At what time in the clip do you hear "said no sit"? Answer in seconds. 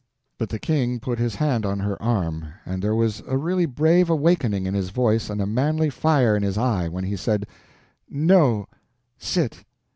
7.15-9.63